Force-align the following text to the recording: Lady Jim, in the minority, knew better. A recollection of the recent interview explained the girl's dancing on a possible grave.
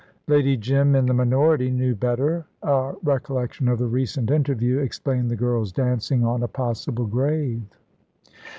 Lady 0.27 0.57
Jim, 0.57 0.95
in 0.95 1.05
the 1.05 1.13
minority, 1.13 1.69
knew 1.69 1.93
better. 1.93 2.47
A 2.63 2.93
recollection 3.03 3.67
of 3.67 3.77
the 3.77 3.85
recent 3.85 4.31
interview 4.31 4.79
explained 4.79 5.29
the 5.29 5.35
girl's 5.35 5.71
dancing 5.71 6.25
on 6.25 6.41
a 6.41 6.47
possible 6.47 7.05
grave. 7.05 7.61